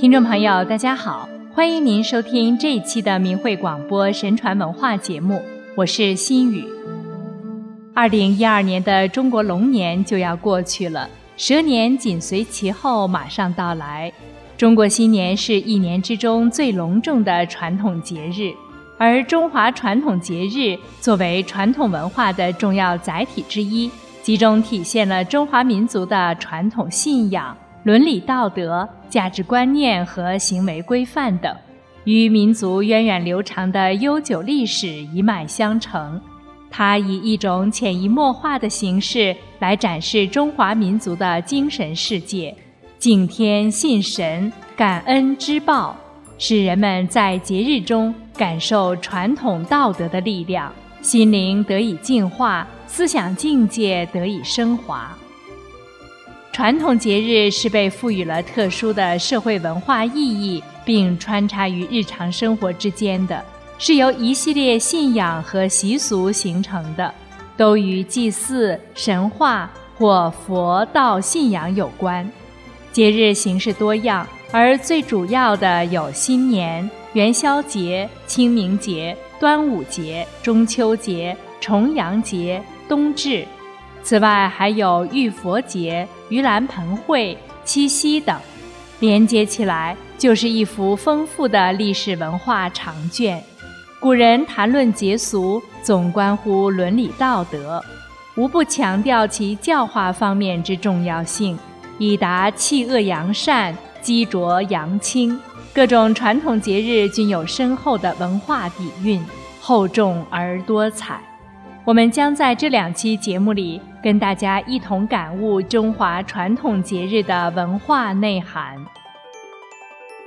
[0.00, 5.42] 听众朋友，大家好，欢迎您收听这一期的明慧广播神传文化节目，
[5.74, 6.64] 我是心雨。
[7.92, 14.12] 二零一二年的中国龙年就要过去了，蛇年紧随其后，马上到来。
[14.56, 18.52] 中国新年是一年之中最隆重的传统节日，
[18.98, 23.90] 而中华传统节日作为传统文化的重要载体之一，
[24.22, 27.56] 集中体现了中华民族的传统信仰。
[27.88, 31.56] 伦理道德、价值观念和行为规范等，
[32.04, 36.20] 与民族源远流长的悠久历史一脉相承。
[36.70, 42.54] 它以一种潜移默化的形式来展示中华民族的精神世界，
[42.98, 45.96] 敬天信神、感恩知报，
[46.36, 50.70] 使人们在节日中感受传统道德的力量，
[51.00, 55.16] 心灵得以净化，思想境界得以升华。
[56.52, 63.44] 传统节日是被赋予了特殊的社会文化意义，并穿插于日常生活之间的，
[63.78, 67.14] 是由一系列信仰和习俗形成的，
[67.56, 72.28] 都与祭祀、神话或佛道信仰有关。
[72.90, 83.46] 节日形式多样，而最主要的有新年、元宵节、清明节、端午节、中秋节、重阳节、冬至。
[84.08, 88.34] 此外，还有浴佛节、盂兰盆会、七夕等，
[89.00, 93.44] 连接起来就是一幅丰富的历史文化长卷。
[94.00, 97.84] 古人谈论节俗，总关乎伦理道德，
[98.34, 101.58] 无不强调其教化方面之重要性，
[101.98, 105.38] 以达弃恶扬善、积浊扬清。
[105.74, 109.22] 各种传统节日均有深厚的文化底蕴，
[109.60, 111.20] 厚重而多彩。
[111.84, 118.76] 我们将在这两期节目里跟大家一同感悟中华传统节日的文化内涵。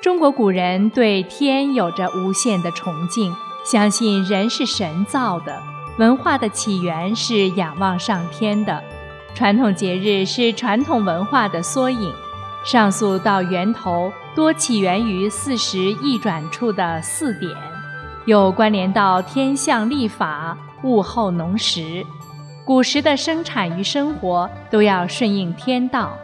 [0.00, 3.34] 中国古人对天有着无限的崇敬，
[3.64, 5.60] 相信人是神造的，
[5.98, 8.82] 文化的起源是仰望上天的。
[9.34, 12.12] 传统节日是传统文化的缩影，
[12.64, 17.50] 上溯到源头，多起源于四时易转处的四点，
[18.24, 20.56] 又关联到天象历法。
[20.84, 22.06] 物候农时，
[22.68, 26.14] 古时的生产与生活都要顺应天道，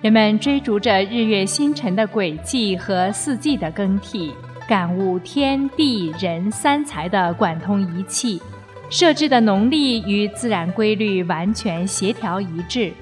[0.00, 4.32] 人们追逐着日月星辰的轨迹和四季的更替，
[4.66, 8.40] 感悟天地人三才的贯通一气，
[8.88, 12.94] 设置的农历与自然规律完全协调一致，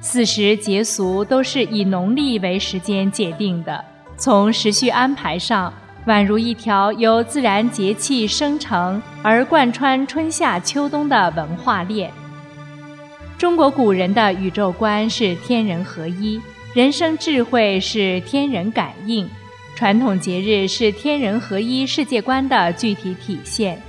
[0.00, 3.84] 四时节俗都是以农历为时间界定的，
[4.16, 5.74] 从时序安排上。
[6.06, 12.12] 宛如一条由自然节气生成而贯穿春夏秋冬的文化链。
[13.36, 16.40] 中国古人的宇宙观是天人合一，
[16.72, 19.28] 人生智慧是天人感应，
[19.74, 23.80] 传统节日是天人合一世界观的具体体现。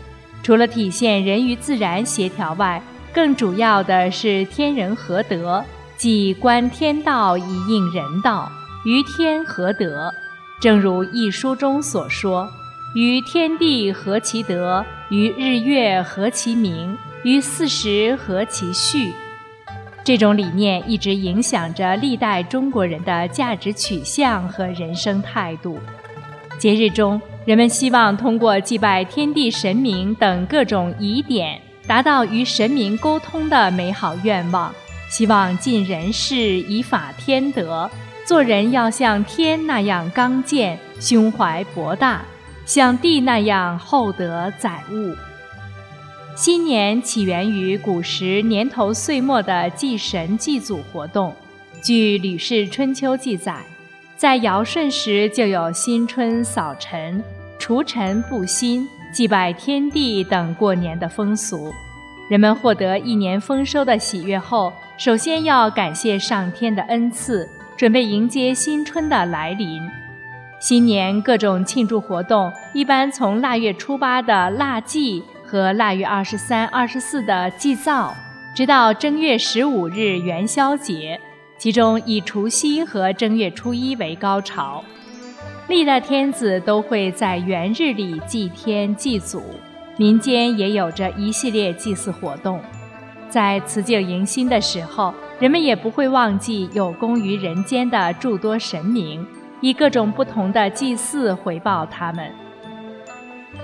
[0.42, 2.82] 除了体现人与自然协调外，
[3.14, 5.64] 更主要的是天人合德，
[5.96, 8.52] 即观天道以应人道，
[8.84, 10.12] 于天合德。
[10.60, 12.50] 正如一书中所说
[12.96, 19.14] ：“于天地合其德，于日月合其明，于四时合其序。”
[20.06, 25.80] 这种理念一直影响着历代中国人的价值取向和人生态度。
[26.60, 34.72] 节日中，人们希望通过祭拜天地神明等各种仪典，达到与神明沟通的美好愿望，
[35.10, 37.90] 希望尽人事，以法天德。
[38.28, 42.20] 做人要像天那样刚健，胸怀博大；
[42.64, 45.16] 像地那样厚德载物。
[46.36, 51.34] 新年起源于古时年头岁末的祭神祭祖活动。
[51.82, 53.62] 据《吕氏春秋》记载，
[54.18, 57.24] 在尧舜时就有新春扫尘、
[57.58, 61.74] 除尘布新、祭拜天地等过年的风俗。
[62.30, 67.48] 人们获得一年丰收的喜悦后，首先要感谢上天的恩赐。
[67.78, 69.82] 准备迎接新春的来临，
[70.60, 78.16] 新年各种庆祝活动一般从腊月初八的腊祭和腊月二十三、二十四的祭灶，
[78.56, 81.20] 直到正月十五日元宵节，
[81.58, 84.84] 其中以除夕和正月初一为高潮。
[85.68, 89.42] 历代天子都会在元日里祭天祭祖，
[89.98, 92.60] 民间也有着一系列祭祀活动。
[93.30, 95.14] 在辞旧迎新的时候。
[95.38, 99.28] 人们也不会忘记有功于人间的诸多神明，
[99.60, 102.32] 以各种不同的祭祀回报他们。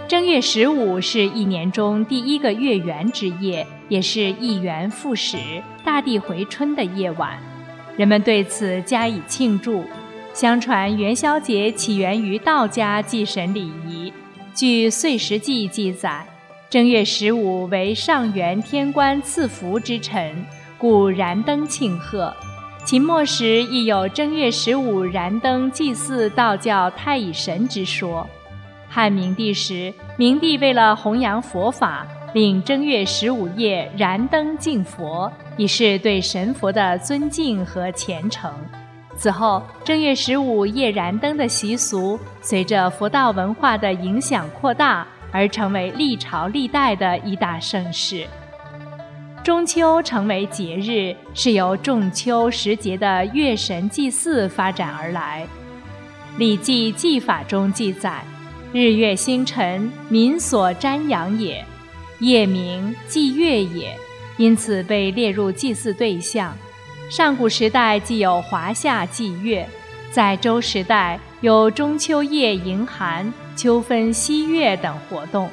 [0.07, 5.37] 正月十五是一年中第一个月圆之夜，也是一元复始、
[5.83, 7.39] 大地回春的夜晚，
[7.95, 9.85] 人们对此加以庆祝。
[10.33, 14.11] 相传元宵节起源于道家祭神礼仪。
[14.53, 16.25] 据《岁时记》记载，
[16.69, 20.45] 正月十五为上元天官赐福之辰，
[20.77, 22.33] 故燃灯庆贺。
[22.83, 28.27] 秦末时亦有正月十五燃灯祭祀道教太乙神之说。
[28.93, 38.51] 汉明帝时，明帝为了弘扬佛法，令正月十五夜燃灯敬佛，以示对神佛的尊敬和虔诚。
[39.15, 48.27] 此后，正月十五夜燃灯的习俗，随着佛道文化的影响扩大，而成为历朝历代的一大盛事。
[49.41, 55.47] 中秋成为节日，是由仲秋时节的月神祭祀发展而来。
[56.37, 58.21] 《礼记祭法》中记载。
[58.73, 61.61] 日月星辰，民所瞻仰也；
[62.19, 63.93] 夜明，祭月也，
[64.37, 66.55] 因此被列入祭祀对象。
[67.09, 69.67] 上古时代既有华夏祭月，
[70.09, 75.49] 在周时代有中秋夜迎寒、秋分夕月等活动。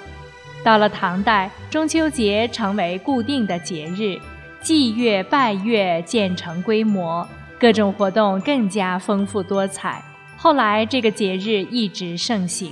[0.62, 4.17] 到了唐代，中秋节成为固定的节日，
[4.61, 7.26] 祭月拜月渐成规模，
[7.59, 10.00] 各种活动更加丰富多彩。
[10.37, 12.71] 后来，这个节日一直盛行。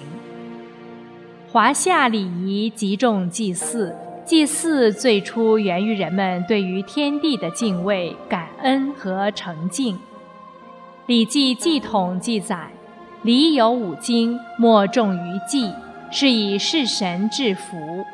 [1.56, 9.96] 华夏礼仪极重祭祀，祭祀最初源于人们对于天地的敬畏、感恩和诚敬。
[11.06, 12.68] 《礼记祭统》记载
[13.24, 15.72] ：“礼有五经，莫重于祭，
[16.10, 18.04] 是以事神致福。”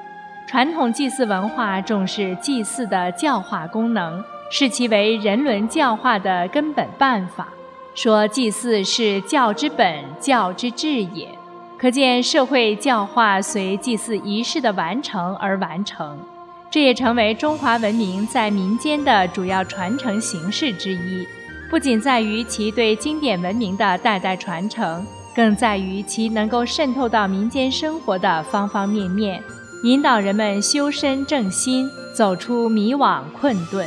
[0.47, 4.23] 传统祭祀文化重视祭祀的教化功能，
[4.53, 7.49] 视其为人伦教化的根本办法，
[7.93, 11.27] 说祭祀是教之本、教之治也。
[11.82, 16.17] 可见社会教化随祭祀仪式的完成而完成，
[16.70, 21.26] 这也成为中华文明在民间的主要传承形式之一。
[21.69, 29.43] 不仅在于其对经典文明的代代传承，更在于其能够渗透到民间生活的方方面面，
[29.82, 33.85] 引导人们修身正心，走出迷惘困顿。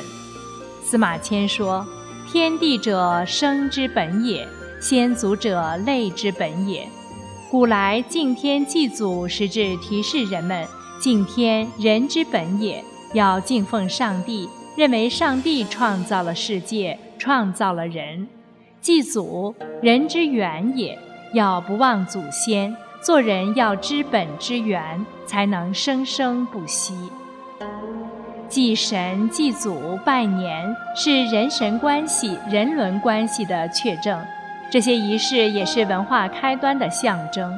[0.83, 1.87] 司马迁说
[2.29, 4.45] ：“天地者，生之本也；
[4.81, 6.85] 先祖者，类之本也。”
[7.55, 10.67] 古来敬天祭祖，实质提示人们
[10.99, 18.27] 敬天人之本也，要敬奉上帝，认为上帝创造了世界，创造了人；
[18.81, 20.99] 祭祖人之源也，
[21.31, 26.93] 要不忘祖先，做人要知本知源，才能生生不息。
[28.49, 34.19] 祭神、祭祖、拜年，是人神关系、人伦关系的确证。
[34.71, 37.57] 这些仪式也是文化开端的象征，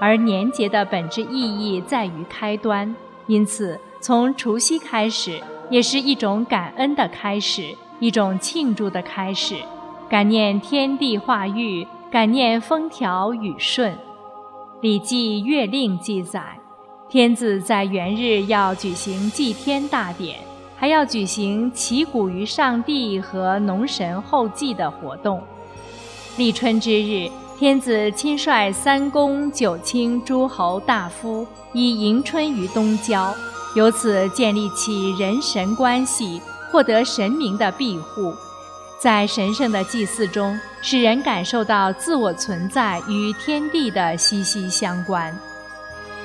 [0.00, 2.94] 而年节的本质意义在于开端，
[3.26, 9.56] 因此从除夕开始，也是一种感恩的开始，一种庆祝的开始，
[10.08, 13.92] 感念天地化育，感念风调雨顺。
[14.80, 16.42] 《礼记月令》记载，
[17.08, 20.38] 天子在元日要举行祭天大典，
[20.76, 25.42] 还要举行祈谷于上帝和农神后祭的活动。
[26.36, 33.34] 立春之日，天子亲率三公九卿诸侯大夫，以迎春于东郊，
[33.74, 36.38] 由此建立起人神关系，
[36.70, 38.34] 获得神明的庇护。
[39.00, 45.34] 在神圣的祭祀中，使人感受到自我存在与天地的息息相关。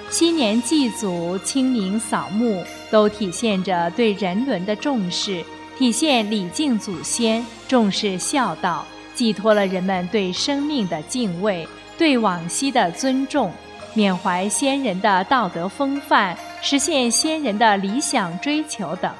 [0.09, 5.41] 新年祭祖、清明扫墓，都体现着对人伦的重视，
[5.77, 8.85] 体现礼敬祖先、重视孝道。
[9.21, 13.51] 寄托了人们对生命的敬畏、对往昔的尊重、
[13.93, 19.13] 缅怀先人的道德风范、实现先人的理想追求等。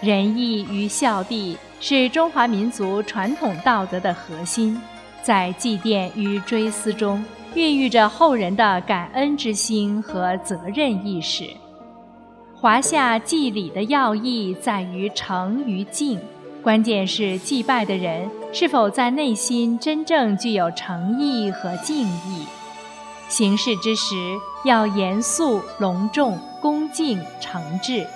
[0.00, 4.76] 仁义与孝悌是中华民族传统道德的核心，
[5.22, 7.24] 在祭奠与追思中，
[7.54, 11.44] 孕育着后人的感恩之心和责任意识。
[12.56, 16.18] 华夏祭礼的要义在于诚与敬。
[16.62, 22.46] 关键是祭拜的人是否在内心真正具有诚意和敬意。
[23.28, 24.14] 行事之时
[24.64, 28.06] 要严肃、隆重、恭敬、诚挚。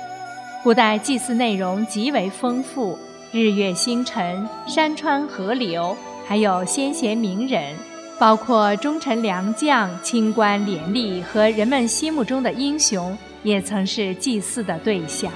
[0.62, 2.96] 古代祭祀内容极为丰富，
[3.32, 7.74] 日月星辰、山川河流，还有先贤名人，
[8.18, 15.32] 包括忠臣良将、清官廉吏和人们心目中的英雄，也曾是祭祀的对象。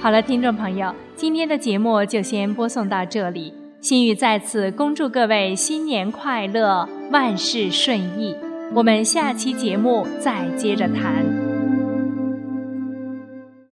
[0.00, 0.94] 好了，听众朋友。
[1.16, 8.34] 今天的节目就先播送到这里，心雨在此恭祝各位新年快乐，万事顺意。
[8.72, 11.37] 我们下期节目再接着谈。